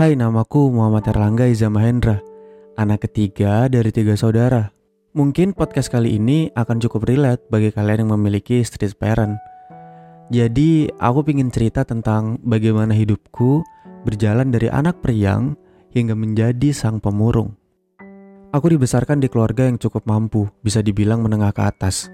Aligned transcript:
Hai, 0.00 0.16
namaku 0.16 0.72
Muhammad 0.72 1.12
Erlangga 1.12 1.44
Iza 1.44 1.68
Mahendra, 1.68 2.24
anak 2.72 3.04
ketiga 3.04 3.68
dari 3.68 3.92
tiga 3.92 4.16
saudara. 4.16 4.72
Mungkin 5.12 5.52
podcast 5.52 5.92
kali 5.92 6.16
ini 6.16 6.48
akan 6.56 6.80
cukup 6.80 7.04
relate 7.04 7.44
bagi 7.52 7.68
kalian 7.68 8.08
yang 8.08 8.16
memiliki 8.16 8.64
street 8.64 8.96
parent. 8.96 9.36
Jadi, 10.32 10.88
aku 10.96 11.20
ingin 11.28 11.52
cerita 11.52 11.84
tentang 11.84 12.40
bagaimana 12.40 12.96
hidupku 12.96 13.60
berjalan 14.08 14.48
dari 14.48 14.72
anak 14.72 15.04
periang 15.04 15.52
hingga 15.92 16.16
menjadi 16.16 16.72
sang 16.72 16.96
pemurung. 16.96 17.52
Aku 18.56 18.72
dibesarkan 18.72 19.20
di 19.20 19.28
keluarga 19.28 19.68
yang 19.68 19.76
cukup 19.76 20.08
mampu, 20.08 20.48
bisa 20.64 20.80
dibilang 20.80 21.20
menengah 21.20 21.52
ke 21.52 21.60
atas. 21.60 22.08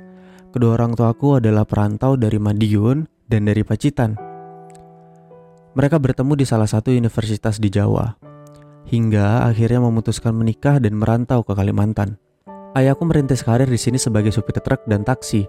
Kedua 0.50 0.75
orang 0.75 0.98
tuaku 0.98 1.39
adalah 1.39 1.62
perantau 1.62 2.18
dari 2.18 2.43
Madiun 2.43 3.07
dan 3.30 3.46
dari 3.46 3.62
Pacitan. 3.62 4.25
Mereka 5.77 6.00
bertemu 6.00 6.40
di 6.40 6.48
salah 6.48 6.64
satu 6.64 6.88
universitas 6.88 7.61
di 7.61 7.68
Jawa, 7.68 8.16
hingga 8.88 9.45
akhirnya 9.45 9.85
memutuskan 9.85 10.32
menikah 10.32 10.80
dan 10.80 10.96
merantau 10.96 11.44
ke 11.44 11.52
Kalimantan. 11.52 12.16
Ayahku 12.72 13.04
merintis 13.04 13.44
karir 13.44 13.68
di 13.68 13.76
sini 13.76 14.00
sebagai 14.00 14.32
supir 14.32 14.57
truk 14.64 14.89
dan 14.89 15.04
taksi. 15.04 15.44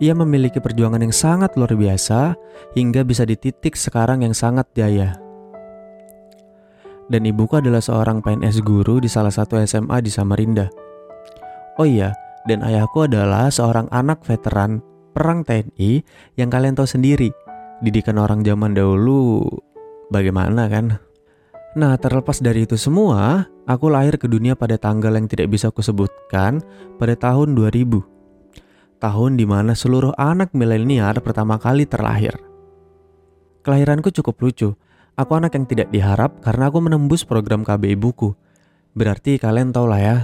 Ia 0.00 0.16
memiliki 0.16 0.64
perjuangan 0.64 1.04
yang 1.04 1.12
sangat 1.12 1.60
luar 1.60 1.76
biasa 1.76 2.40
hingga 2.72 3.04
bisa 3.04 3.28
di 3.28 3.36
titik 3.36 3.76
sekarang 3.76 4.24
yang 4.24 4.32
sangat 4.32 4.64
jaya. 4.72 5.20
Dan 7.12 7.28
ibuku 7.28 7.60
adalah 7.60 7.84
seorang 7.84 8.24
PNS 8.24 8.64
guru 8.64 8.96
di 8.96 9.12
salah 9.12 9.32
satu 9.32 9.60
SMA 9.60 10.00
di 10.00 10.08
Samarinda. 10.08 10.72
Oh 11.76 11.84
iya, 11.84 12.16
dan 12.48 12.64
ayahku 12.64 13.04
adalah 13.04 13.52
seorang 13.52 13.92
anak 13.92 14.24
veteran 14.24 14.80
perang 15.12 15.44
TNI 15.44 16.00
yang 16.40 16.48
kalian 16.48 16.80
tahu 16.80 16.88
sendiri 16.88 17.28
didikan 17.80 18.20
orang 18.20 18.44
zaman 18.44 18.76
dahulu 18.76 19.44
bagaimana 20.12 20.68
kan? 20.68 21.00
Nah, 21.70 21.94
terlepas 21.96 22.42
dari 22.42 22.66
itu 22.66 22.74
semua, 22.74 23.46
aku 23.62 23.94
lahir 23.94 24.18
ke 24.18 24.26
dunia 24.26 24.58
pada 24.58 24.74
tanggal 24.74 25.14
yang 25.14 25.30
tidak 25.30 25.54
bisa 25.54 25.70
aku 25.70 25.86
sebutkan 25.86 26.58
pada 26.98 27.14
tahun 27.14 27.54
2000. 27.54 28.02
Tahun 29.00 29.30
di 29.38 29.46
mana 29.46 29.72
seluruh 29.72 30.12
anak 30.18 30.50
milenial 30.50 31.14
pertama 31.22 31.56
kali 31.56 31.86
terlahir. 31.86 32.34
Kelahiranku 33.62 34.10
cukup 34.10 34.36
lucu. 34.42 34.74
Aku 35.14 35.36
anak 35.36 35.54
yang 35.54 35.66
tidak 35.68 35.88
diharap 35.94 36.42
karena 36.42 36.72
aku 36.72 36.80
menembus 36.82 37.22
program 37.22 37.62
KB 37.62 37.94
ibuku. 37.94 38.34
Berarti 38.96 39.38
kalian 39.38 39.70
tahu 39.70 39.86
lah 39.86 40.00
ya, 40.00 40.16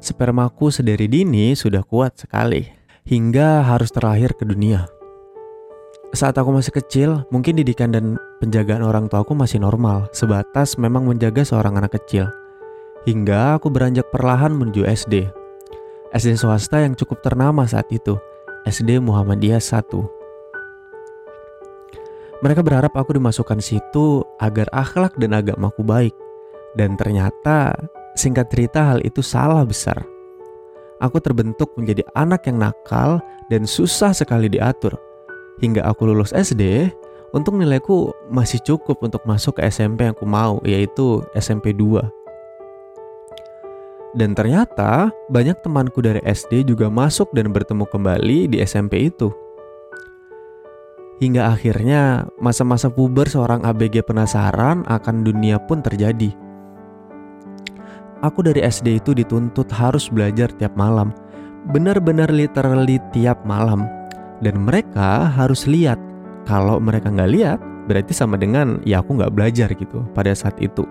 spermaku 0.00 0.72
sedari 0.72 1.04
dini 1.04 1.52
sudah 1.52 1.84
kuat 1.84 2.16
sekali. 2.16 2.64
Hingga 3.04 3.68
harus 3.68 3.92
terlahir 3.92 4.32
ke 4.32 4.48
dunia. 4.48 4.88
Saat 6.14 6.38
aku 6.38 6.54
masih 6.54 6.70
kecil, 6.70 7.26
mungkin 7.34 7.58
didikan 7.58 7.90
dan 7.90 8.14
penjagaan 8.38 8.86
orang 8.86 9.10
tua 9.10 9.26
aku 9.26 9.34
masih 9.34 9.58
normal, 9.58 10.06
sebatas 10.14 10.78
memang 10.78 11.10
menjaga 11.10 11.42
seorang 11.42 11.74
anak 11.74 11.98
kecil. 11.98 12.30
Hingga 13.02 13.58
aku 13.58 13.66
beranjak 13.66 14.06
perlahan 14.14 14.54
menuju 14.54 14.86
SD. 14.86 15.26
SD 16.14 16.38
swasta 16.38 16.86
yang 16.86 16.94
cukup 16.94 17.18
ternama 17.18 17.66
saat 17.66 17.90
itu, 17.90 18.14
SD 18.62 19.02
Muhammadiyah 19.02 19.58
1. 19.58 19.90
Mereka 22.46 22.62
berharap 22.62 22.94
aku 22.94 23.18
dimasukkan 23.18 23.58
situ 23.58 24.22
agar 24.38 24.70
akhlak 24.70 25.18
dan 25.18 25.34
agamaku 25.34 25.82
baik. 25.82 26.14
Dan 26.78 26.94
ternyata, 26.94 27.74
singkat 28.14 28.54
cerita 28.54 28.94
hal 28.94 29.02
itu 29.02 29.18
salah 29.18 29.66
besar. 29.66 30.06
Aku 31.02 31.18
terbentuk 31.18 31.74
menjadi 31.74 32.06
anak 32.14 32.46
yang 32.46 32.62
nakal 32.62 33.18
dan 33.50 33.66
susah 33.66 34.14
sekali 34.14 34.46
diatur 34.46 34.94
hingga 35.62 35.86
aku 35.86 36.10
lulus 36.10 36.34
SD, 36.34 36.90
untuk 37.34 37.58
nilaiku 37.58 38.14
masih 38.30 38.62
cukup 38.62 39.02
untuk 39.02 39.26
masuk 39.26 39.58
ke 39.58 39.66
SMP 39.66 40.06
yang 40.06 40.14
aku 40.14 40.22
mau, 40.22 40.62
yaitu 40.62 41.18
SMP 41.34 41.74
2. 41.74 42.06
Dan 44.14 44.38
ternyata 44.38 45.10
banyak 45.26 45.58
temanku 45.58 45.98
dari 45.98 46.22
SD 46.22 46.70
juga 46.70 46.86
masuk 46.86 47.34
dan 47.34 47.50
bertemu 47.50 47.82
kembali 47.90 48.54
di 48.54 48.62
SMP 48.62 49.10
itu. 49.10 49.34
Hingga 51.18 51.50
akhirnya 51.50 52.30
masa-masa 52.38 52.86
puber 52.86 53.26
seorang 53.26 53.66
ABG 53.66 54.06
penasaran 54.06 54.86
akan 54.86 55.26
dunia 55.26 55.58
pun 55.58 55.82
terjadi. 55.82 56.30
Aku 58.22 58.46
dari 58.46 58.62
SD 58.62 59.02
itu 59.02 59.10
dituntut 59.10 59.66
harus 59.74 60.06
belajar 60.06 60.54
tiap 60.54 60.78
malam. 60.78 61.10
Benar-benar 61.74 62.30
literally 62.30 63.02
tiap 63.10 63.42
malam 63.42 63.90
dan 64.44 64.68
mereka 64.68 65.32
harus 65.32 65.64
lihat. 65.64 65.96
Kalau 66.44 66.76
mereka 66.76 67.08
nggak 67.08 67.32
lihat 67.32 67.58
berarti 67.88 68.12
sama 68.12 68.36
dengan 68.36 68.84
ya 68.84 69.00
aku 69.00 69.16
nggak 69.16 69.32
belajar 69.32 69.72
gitu 69.72 70.04
pada 70.12 70.36
saat 70.36 70.60
itu. 70.60 70.84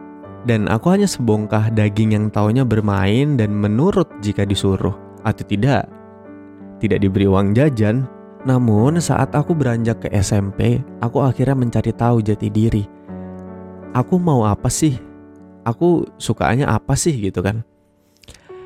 Dan 0.43 0.67
aku 0.67 0.91
hanya 0.91 1.07
sebongkah 1.07 1.71
daging 1.71 2.17
yang 2.17 2.25
taunya 2.27 2.67
bermain 2.67 3.39
dan 3.39 3.53
menurut 3.53 4.09
jika 4.19 4.43
disuruh 4.43 4.97
atau 5.23 5.45
tidak. 5.45 5.87
Tidak 6.81 6.99
diberi 6.99 7.29
uang 7.29 7.55
jajan. 7.55 8.03
Namun 8.43 8.99
saat 8.99 9.31
aku 9.31 9.55
beranjak 9.55 10.03
ke 10.03 10.09
SMP 10.19 10.83
aku 10.99 11.23
akhirnya 11.23 11.55
mencari 11.55 11.95
tahu 11.95 12.19
jati 12.19 12.51
diri. 12.51 12.83
Aku 13.95 14.19
mau 14.19 14.43
apa 14.43 14.67
sih? 14.67 14.99
Aku 15.63 16.03
sukanya 16.19 16.75
apa 16.75 16.91
sih 16.99 17.15
gitu 17.15 17.39
kan 17.39 17.63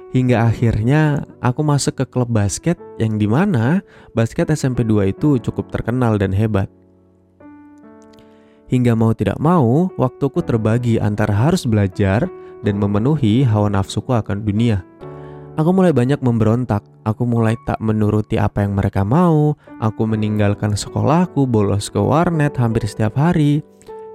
Hingga 0.08 0.48
akhirnya 0.48 1.28
aku 1.44 1.68
masuk 1.68 2.00
ke 2.00 2.06
klub 2.08 2.32
basket 2.32 2.80
yang 2.96 3.20
di 3.20 3.28
mana 3.28 3.84
basket 4.16 4.48
SMP 4.56 4.88
2 4.88 5.12
itu 5.12 5.36
cukup 5.44 5.68
terkenal 5.68 6.16
dan 6.16 6.32
hebat. 6.32 6.72
Hingga 8.72 8.96
mau 8.96 9.12
tidak 9.16 9.40
mau, 9.40 9.92
waktuku 9.96 10.44
terbagi 10.44 11.00
antara 11.00 11.32
harus 11.36 11.64
belajar 11.64 12.28
dan 12.64 12.76
memenuhi 12.80 13.44
hawa 13.44 13.72
nafsuku 13.72 14.12
akan 14.12 14.44
dunia. 14.44 14.84
Aku 15.58 15.74
mulai 15.74 15.90
banyak 15.90 16.22
memberontak, 16.22 16.86
aku 17.02 17.26
mulai 17.26 17.58
tak 17.66 17.82
menuruti 17.82 18.38
apa 18.38 18.62
yang 18.62 18.78
mereka 18.78 19.02
mau, 19.02 19.58
aku 19.82 20.06
meninggalkan 20.06 20.78
sekolahku, 20.78 21.50
bolos 21.50 21.90
ke 21.90 21.98
warnet 21.98 22.54
hampir 22.62 22.86
setiap 22.86 23.18
hari, 23.18 23.66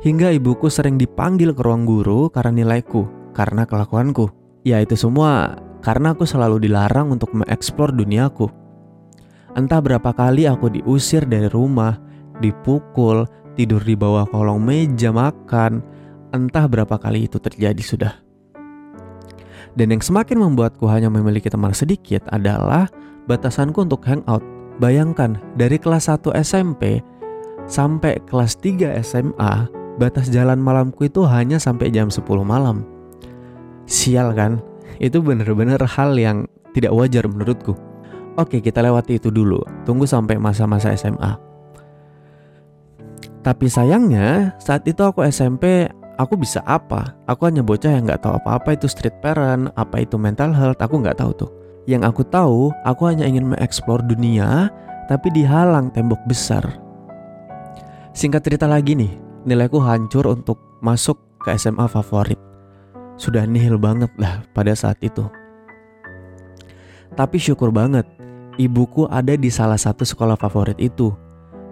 hingga 0.07 0.31
ibuku 0.31 0.71
sering 0.71 1.01
dipanggil 1.01 1.51
ke 1.51 1.61
ruang 1.65 1.83
guru 1.83 2.31
karena 2.31 2.63
nilaiku, 2.63 3.11
karena 3.35 3.67
kelakuanku. 3.67 4.31
Ya 4.63 4.79
itu 4.79 4.95
semua 4.95 5.59
karena 5.83 6.15
aku 6.15 6.25
selalu 6.25 6.63
dilarang 6.63 7.11
untuk 7.11 7.35
mengeksplor 7.35 7.93
duniaku. 7.93 8.49
Entah 9.53 9.85
berapa 9.85 10.15
kali 10.17 10.49
aku 10.49 10.73
diusir 10.73 11.29
dari 11.29 11.51
rumah, 11.51 11.99
dipukul, 12.41 13.29
tidur 13.59 13.85
di 13.85 13.93
bawah 13.93 14.25
kolong 14.31 14.63
meja 14.63 15.13
makan, 15.13 15.85
entah 16.33 16.65
berapa 16.65 16.97
kali 16.97 17.29
itu 17.29 17.37
terjadi 17.37 17.83
sudah. 17.85 18.15
Dan 19.77 19.93
yang 19.93 20.01
semakin 20.05 20.41
membuatku 20.41 20.85
hanya 20.89 21.13
memiliki 21.13 21.49
teman 21.53 21.77
sedikit 21.77 22.25
adalah 22.33 22.89
batasanku 23.29 23.85
untuk 23.85 24.05
hangout. 24.09 24.45
Bayangkan, 24.81 25.37
dari 25.57 25.77
kelas 25.77 26.09
1 26.09 26.33
SMP 26.41 27.05
sampai 27.69 28.21
kelas 28.25 28.57
3 28.61 29.01
SMA, 29.05 29.69
batas 30.01 30.33
jalan 30.33 30.61
malamku 30.61 31.09
itu 31.09 31.25
hanya 31.29 31.61
sampai 31.61 31.93
jam 31.93 32.09
10 32.09 32.25
malam. 32.45 32.85
Sial 33.85 34.33
kan? 34.33 34.72
Itu 34.99 35.25
bener-bener 35.25 35.81
hal 35.81 36.17
yang 36.19 36.45
tidak 36.73 36.93
wajar 36.93 37.25
menurutku. 37.29 37.77
Oke, 38.41 38.65
kita 38.65 38.81
lewati 38.81 39.21
itu 39.21 39.29
dulu. 39.29 39.61
Tunggu 39.85 40.09
sampai 40.09 40.41
masa-masa 40.41 40.93
SMA. 40.97 41.37
Tapi 43.45 43.67
sayangnya, 43.69 44.57
saat 44.57 44.87
itu 44.89 45.03
aku 45.05 45.21
SMP, 45.29 45.91
aku 46.17 46.39
bisa 46.41 46.65
apa? 46.65 47.13
Aku 47.29 47.45
hanya 47.45 47.61
bocah 47.61 47.93
yang 47.93 48.09
nggak 48.09 48.25
tahu 48.25 48.39
apa-apa 48.39 48.79
itu 48.79 48.89
street 48.89 49.19
parent, 49.21 49.69
apa 49.77 50.01
itu 50.01 50.17
mental 50.17 50.55
health, 50.55 50.81
aku 50.81 51.03
nggak 51.03 51.19
tahu 51.19 51.33
tuh. 51.37 51.51
Yang 51.85 52.03
aku 52.15 52.23
tahu, 52.23 52.71
aku 52.87 53.03
hanya 53.11 53.27
ingin 53.27 53.51
mengeksplor 53.53 54.01
dunia, 54.07 54.71
tapi 55.11 55.29
dihalang 55.35 55.91
tembok 55.91 56.23
besar. 56.31 56.63
Singkat 58.15 58.47
cerita 58.47 58.71
lagi 58.71 58.95
nih, 58.95 59.13
nilaiku 59.45 59.83
hancur 59.83 60.31
untuk 60.31 60.79
masuk 60.79 61.19
ke 61.43 61.51
SMA 61.59 61.91
favorit 61.91 62.52
sudah 63.17 63.45
nihil 63.45 63.77
banget 63.77 64.11
lah 64.17 64.45
pada 64.57 64.73
saat 64.77 64.99
itu. 65.05 65.27
Tapi 67.13 67.37
syukur 67.37 67.69
banget, 67.69 68.09
ibuku 68.57 69.05
ada 69.09 69.37
di 69.37 69.53
salah 69.53 69.77
satu 69.77 70.05
sekolah 70.05 70.37
favorit 70.41 70.77
itu. 70.81 71.13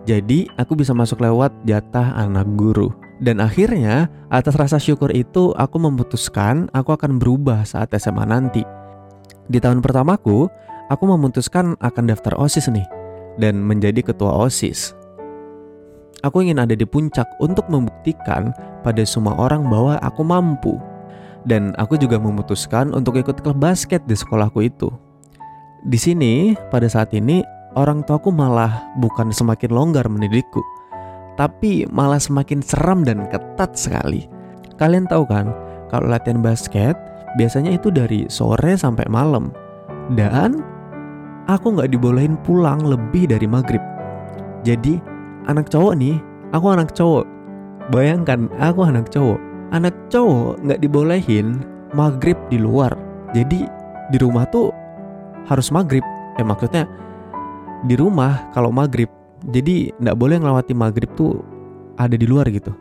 Jadi 0.05 0.49
aku 0.56 0.76
bisa 0.76 0.97
masuk 0.97 1.20
lewat 1.20 1.53
jatah 1.64 2.17
anak 2.17 2.49
guru. 2.56 2.93
Dan 3.20 3.37
akhirnya 3.37 4.09
atas 4.32 4.56
rasa 4.56 4.81
syukur 4.81 5.12
itu 5.12 5.53
aku 5.53 5.76
memutuskan 5.76 6.73
aku 6.73 6.97
akan 6.97 7.20
berubah 7.20 7.69
saat 7.69 7.93
SMA 8.00 8.25
nanti. 8.25 8.64
Di 9.44 9.61
tahun 9.61 9.85
pertamaku, 9.85 10.49
aku 10.88 11.05
memutuskan 11.05 11.76
akan 11.85 12.05
daftar 12.09 12.32
OSIS 12.41 12.73
nih 12.73 12.88
dan 13.37 13.61
menjadi 13.61 14.00
ketua 14.00 14.32
OSIS. 14.49 14.97
Aku 16.25 16.44
ingin 16.44 16.61
ada 16.61 16.73
di 16.76 16.85
puncak 16.85 17.29
untuk 17.41 17.69
membuktikan 17.69 18.53
pada 18.85 19.05
semua 19.05 19.37
orang 19.37 19.69
bahwa 19.69 19.97
aku 20.00 20.20
mampu 20.25 20.76
dan 21.48 21.72
aku 21.81 21.96
juga 21.96 22.20
memutuskan 22.20 22.92
untuk 22.92 23.16
ikut 23.16 23.40
klub 23.40 23.56
basket 23.56 24.04
di 24.04 24.16
sekolahku 24.16 24.60
itu. 24.64 24.88
Di 25.88 25.96
sini, 25.96 26.52
pada 26.69 26.84
saat 26.90 27.16
ini, 27.16 27.40
orang 27.78 28.04
tuaku 28.04 28.28
malah 28.28 28.84
bukan 29.00 29.32
semakin 29.32 29.72
longgar 29.72 30.04
mendidikku, 30.04 30.60
tapi 31.40 31.88
malah 31.88 32.20
semakin 32.20 32.60
seram 32.60 33.00
dan 33.00 33.25
ketat 33.32 33.72
sekali. 33.72 34.28
Kalian 34.76 35.08
tahu 35.08 35.25
kan, 35.25 35.48
kalau 35.88 36.12
latihan 36.12 36.44
basket 36.44 36.96
biasanya 37.40 37.76
itu 37.76 37.88
dari 37.88 38.28
sore 38.28 38.76
sampai 38.76 39.08
malam. 39.08 39.52
Dan 40.12 40.60
aku 41.48 41.78
nggak 41.78 41.90
dibolehin 41.94 42.37
pulang 42.44 42.84
lebih 42.84 43.31
dari 43.31 43.46
maghrib. 43.48 43.82
Jadi 44.66 45.00
anak 45.48 45.72
cowok 45.72 45.94
nih, 45.96 46.20
aku 46.52 46.66
anak 46.69 46.92
cowok. 46.92 47.25
Bayangkan 47.88 48.52
aku 48.60 48.84
anak 48.87 49.08
cowok. 49.08 49.50
Anak 49.70 49.94
cowok 50.11 50.67
nggak 50.67 50.82
dibolehin 50.82 51.62
maghrib 51.94 52.34
di 52.50 52.58
luar. 52.58 52.90
Jadi 53.31 53.62
di 54.11 54.19
rumah 54.19 54.43
tuh 54.50 54.75
harus 55.46 55.70
maghrib. 55.70 56.02
Eh 56.38 56.46
maksudnya 56.46 56.90
di 57.87 57.94
rumah 57.94 58.50
kalau 58.50 58.75
maghrib. 58.75 59.06
Jadi 59.46 59.94
nggak 59.94 60.19
boleh 60.19 60.43
ngelawati 60.43 60.75
maghrib 60.75 61.11
tuh 61.14 61.38
ada 61.94 62.19
di 62.19 62.26
luar 62.26 62.50
gitu. 62.50 62.75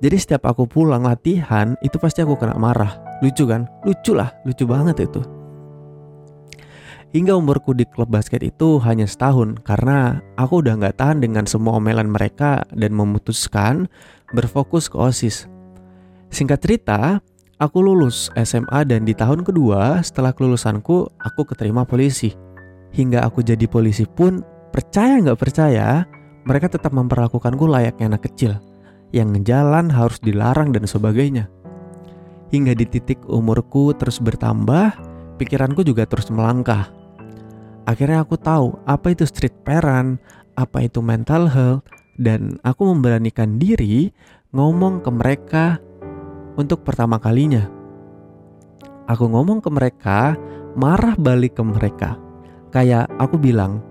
Jadi 0.00 0.16
setiap 0.16 0.48
aku 0.48 0.64
pulang 0.64 1.04
latihan 1.04 1.76
itu 1.84 2.00
pasti 2.00 2.24
aku 2.24 2.40
kena 2.40 2.56
marah. 2.56 2.96
Lucu 3.20 3.44
kan? 3.44 3.68
Lucu 3.84 4.16
lah, 4.16 4.32
lucu 4.44 4.64
banget 4.64 5.04
itu. 5.04 5.20
Hingga 7.16 7.32
umurku 7.32 7.72
di 7.72 7.88
klub 7.88 8.12
basket 8.12 8.44
itu 8.44 8.76
hanya 8.84 9.08
setahun 9.08 9.56
karena 9.64 10.20
aku 10.36 10.60
udah 10.60 10.76
nggak 10.76 11.00
tahan 11.00 11.24
dengan 11.24 11.48
semua 11.48 11.80
omelan 11.80 12.12
mereka 12.12 12.60
dan 12.76 12.92
memutuskan 12.92 13.88
berfokus 14.34 14.90
ke 14.90 14.96
OSIS. 14.98 15.46
Singkat 16.30 16.58
cerita, 16.58 17.22
aku 17.62 17.78
lulus 17.84 18.32
SMA 18.34 18.82
dan 18.88 19.06
di 19.06 19.14
tahun 19.14 19.46
kedua 19.46 20.02
setelah 20.02 20.34
kelulusanku 20.34 21.10
aku 21.20 21.42
keterima 21.46 21.86
polisi. 21.86 22.34
Hingga 22.96 23.22
aku 23.26 23.44
jadi 23.44 23.68
polisi 23.68 24.08
pun 24.08 24.40
percaya 24.72 25.20
nggak 25.20 25.38
percaya 25.38 26.08
mereka 26.46 26.70
tetap 26.70 26.94
memperlakukanku 26.94 27.66
layaknya 27.66 28.14
anak 28.14 28.30
kecil 28.30 28.56
yang 29.14 29.34
jalan 29.42 29.90
harus 29.90 30.18
dilarang 30.22 30.70
dan 30.74 30.86
sebagainya. 30.86 31.50
Hingga 32.54 32.78
di 32.78 32.86
titik 32.86 33.18
umurku 33.26 33.90
terus 33.98 34.22
bertambah, 34.22 34.94
pikiranku 35.38 35.82
juga 35.82 36.06
terus 36.06 36.30
melangkah. 36.30 36.86
Akhirnya 37.86 38.22
aku 38.22 38.38
tahu 38.38 38.78
apa 38.86 39.14
itu 39.14 39.26
street 39.26 39.54
parent, 39.66 40.18
apa 40.54 40.86
itu 40.86 41.02
mental 41.02 41.50
health, 41.50 41.86
dan 42.16 42.56
aku 42.64 42.88
memberanikan 42.92 43.60
diri 43.60 44.12
ngomong 44.52 45.04
ke 45.04 45.10
mereka 45.12 45.64
untuk 46.56 46.82
pertama 46.82 47.20
kalinya. 47.20 47.68
Aku 49.06 49.30
ngomong 49.30 49.62
ke 49.62 49.70
mereka, 49.70 50.34
marah 50.74 51.14
balik 51.14 51.54
ke 51.54 51.62
mereka. 51.62 52.18
Kayak 52.74 53.06
aku 53.20 53.38
bilang, 53.38 53.84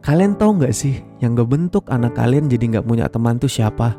kalian 0.00 0.38
tahu 0.38 0.62
nggak 0.62 0.74
sih 0.74 1.02
yang 1.20 1.36
gak 1.36 1.50
bentuk 1.50 1.84
anak 1.92 2.16
kalian 2.16 2.48
jadi 2.48 2.78
nggak 2.78 2.86
punya 2.88 3.06
teman 3.12 3.36
tuh 3.36 3.50
siapa? 3.50 3.98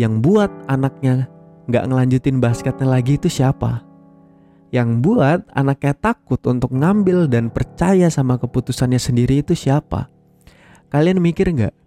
Yang 0.00 0.14
buat 0.24 0.50
anaknya 0.66 1.28
nggak 1.68 1.84
ngelanjutin 1.90 2.40
basketnya 2.40 2.88
lagi 2.88 3.20
itu 3.20 3.28
siapa? 3.28 3.84
Yang 4.72 4.90
buat 5.06 5.40
anaknya 5.54 5.94
takut 5.94 6.40
untuk 6.50 6.74
ngambil 6.74 7.30
dan 7.30 7.46
percaya 7.52 8.10
sama 8.10 8.40
keputusannya 8.40 8.98
sendiri 8.98 9.44
itu 9.44 9.54
siapa? 9.54 10.10
Kalian 10.90 11.22
mikir 11.22 11.46
nggak? 11.52 11.83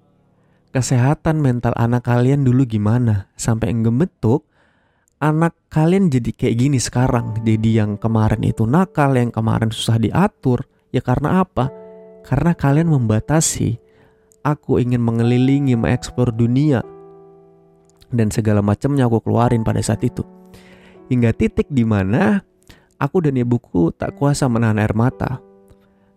Kesehatan 0.78 1.42
mental 1.42 1.74
anak 1.74 2.06
kalian 2.06 2.46
dulu 2.46 2.62
gimana? 2.62 3.34
Sampai 3.34 3.74
ngebentuk 3.74 4.46
anak 5.18 5.58
kalian 5.74 6.14
jadi 6.14 6.30
kayak 6.30 6.54
gini 6.54 6.78
sekarang. 6.78 7.34
Jadi 7.42 7.82
yang 7.82 7.98
kemarin 7.98 8.46
itu 8.46 8.62
nakal, 8.70 9.18
yang 9.18 9.34
kemarin 9.34 9.74
susah 9.74 9.98
diatur. 9.98 10.70
Ya 10.94 11.02
karena 11.02 11.42
apa? 11.42 11.74
Karena 12.22 12.54
kalian 12.54 12.94
membatasi. 12.94 13.82
Aku 14.46 14.78
ingin 14.78 15.02
mengelilingi, 15.02 15.74
mengeksplor 15.74 16.30
dunia 16.30 16.86
dan 18.14 18.30
segala 18.30 18.62
macamnya 18.62 19.10
aku 19.10 19.26
keluarin 19.26 19.66
pada 19.66 19.82
saat 19.82 20.06
itu. 20.06 20.22
Hingga 21.10 21.34
titik 21.34 21.74
di 21.74 21.90
mana 21.90 22.46
aku 23.02 23.26
dan 23.26 23.34
ibuku 23.34 23.90
tak 23.98 24.14
kuasa 24.14 24.46
menahan 24.46 24.78
air 24.78 24.94
mata. 24.94 25.42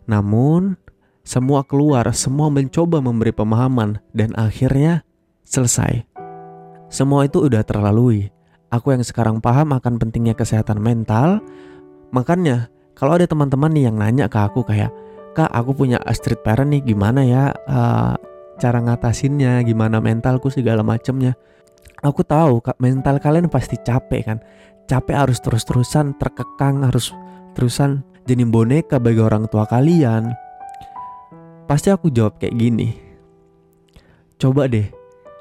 Namun, 0.05 0.77
semua 1.26 1.62
keluar, 1.67 2.06
semua 2.17 2.49
mencoba 2.49 2.99
memberi 2.99 3.31
pemahaman 3.31 4.00
dan 4.17 4.32
akhirnya 4.37 5.06
selesai. 5.44 6.05
Semua 6.90 7.28
itu 7.28 7.46
udah 7.46 7.62
terlalui. 7.62 8.32
Aku 8.70 8.94
yang 8.94 9.02
sekarang 9.02 9.38
paham 9.43 9.75
akan 9.75 9.99
pentingnya 9.99 10.34
kesehatan 10.34 10.78
mental. 10.78 11.43
Makanya, 12.11 12.70
kalau 12.94 13.19
ada 13.19 13.26
teman-teman 13.26 13.70
nih 13.70 13.90
yang 13.90 13.96
nanya 13.99 14.26
ke 14.26 14.38
aku 14.38 14.67
kayak, 14.67 14.90
"Kak, 15.34 15.50
aku 15.50 15.75
punya 15.75 15.99
street 16.14 16.43
parent 16.43 16.70
nih, 16.70 16.82
gimana 16.82 17.23
ya 17.23 17.55
uh, 17.66 18.14
cara 18.58 18.78
ngatasinnya, 18.82 19.62
gimana 19.62 20.02
mentalku 20.02 20.50
segala 20.50 20.82
macemnya?" 20.82 21.38
aku 22.00 22.25
tahu 22.25 22.64
kak 22.64 22.81
mental 22.81 23.20
kalian 23.20 23.49
pasti 23.52 23.76
capek 23.81 24.23
kan 24.25 24.38
capek 24.88 25.16
harus 25.16 25.38
terus-terusan 25.44 26.16
terkekang 26.16 26.84
harus 26.84 27.12
terusan 27.52 28.02
jadi 28.25 28.44
boneka 28.49 28.96
bagi 28.96 29.20
orang 29.20 29.46
tua 29.52 29.69
kalian 29.69 30.32
pasti 31.70 31.87
aku 31.87 32.11
jawab 32.11 32.43
kayak 32.43 32.58
gini. 32.58 32.99
Coba 34.43 34.67
deh 34.67 34.90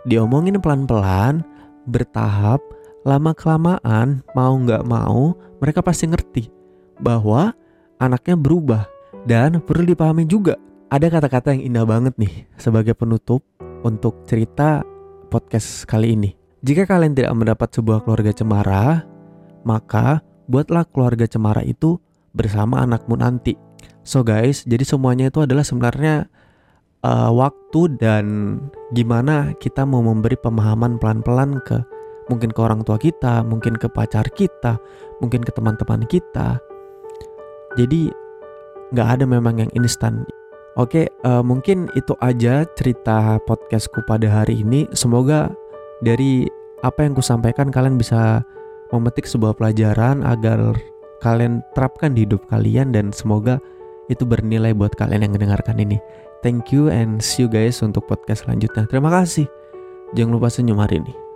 diomongin 0.05 0.61
pelan-pelan 0.61 1.41
bertahap 1.89 2.61
lama 3.01 3.33
kelamaan 3.33 4.21
mau 4.37 4.53
nggak 4.53 4.85
mau 4.85 5.33
mereka 5.57 5.81
pasti 5.81 6.05
ngerti 6.05 6.53
bahwa 7.01 7.57
anaknya 7.97 8.37
berubah 8.37 8.85
dan 9.25 9.57
perlu 9.57 9.89
dipahami 9.89 10.29
juga. 10.29 10.53
Ada 10.93 11.09
kata-kata 11.09 11.57
yang 11.57 11.73
indah 11.73 11.85
banget 11.89 12.13
nih 12.21 12.45
sebagai 12.61 12.93
penutup 12.93 13.41
untuk 13.81 14.21
cerita 14.29 14.85
podcast 15.33 15.89
kali 15.89 16.13
ini. 16.13 16.29
Jika 16.61 16.85
kalian 16.85 17.17
tidak 17.17 17.33
mendapat 17.33 17.73
sebuah 17.73 18.05
keluarga 18.05 18.33
cemara, 18.33 19.01
maka 19.65 20.21
buatlah 20.45 20.85
keluarga 20.89 21.25
cemara 21.25 21.65
itu 21.65 21.97
bersama 22.33 22.85
anakmu 22.85 23.17
nanti. 23.17 23.53
So 24.09 24.25
guys, 24.25 24.65
jadi 24.65 24.81
semuanya 24.81 25.29
itu 25.29 25.45
adalah 25.45 25.61
sebenarnya 25.61 26.25
uh, 27.05 27.29
waktu 27.29 27.93
dan 28.01 28.57
gimana 28.97 29.53
kita 29.61 29.85
mau 29.85 30.01
memberi 30.01 30.33
pemahaman 30.33 30.97
pelan-pelan 30.97 31.61
ke 31.61 31.77
mungkin 32.25 32.49
ke 32.49 32.57
orang 32.57 32.81
tua 32.81 32.97
kita, 32.97 33.45
mungkin 33.45 33.77
ke 33.77 33.85
pacar 33.85 34.25
kita, 34.33 34.81
mungkin 35.21 35.45
ke 35.45 35.53
teman-teman 35.53 36.09
kita. 36.09 36.57
Jadi 37.77 38.09
nggak 38.97 39.21
ada 39.21 39.29
memang 39.29 39.61
yang 39.61 39.69
instan. 39.77 40.25
Oke, 40.73 41.13
uh, 41.21 41.45
mungkin 41.45 41.85
itu 41.93 42.17
aja 42.17 42.65
cerita 42.73 43.37
podcastku 43.45 44.01
pada 44.09 44.25
hari 44.25 44.65
ini. 44.65 44.89
Semoga 44.89 45.53
dari 46.01 46.49
apa 46.81 47.05
yang 47.05 47.13
kusampaikan 47.13 47.69
kalian 47.69 48.01
bisa 48.01 48.41
memetik 48.89 49.29
sebuah 49.29 49.53
pelajaran 49.53 50.25
agar 50.25 50.73
kalian 51.21 51.61
terapkan 51.77 52.17
di 52.17 52.25
hidup 52.25 52.41
kalian 52.49 52.89
dan 52.89 53.13
semoga 53.13 53.61
itu 54.09 54.25
bernilai 54.25 54.73
buat 54.73 54.97
kalian 54.97 55.29
yang 55.29 55.33
mendengarkan 55.37 55.77
ini. 55.77 56.01
Thank 56.41 56.73
you 56.73 56.89
and 56.89 57.21
see 57.21 57.45
you 57.45 57.49
guys 57.51 57.79
untuk 57.85 58.09
podcast 58.09 58.49
selanjutnya. 58.49 58.89
Terima 58.89 59.13
kasih. 59.13 59.45
Jangan 60.17 60.33
lupa 60.35 60.49
senyum 60.49 60.81
hari 60.81 60.99
ini. 60.99 61.28